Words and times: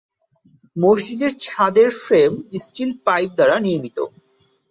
মসজিদের 0.75 1.31
ছাদের 1.43 1.87
frame 2.01 2.31
steel 2.63 2.91
pipe 3.05 3.29
দ্বারা 3.37 3.55
নির্মিত। 3.59 3.97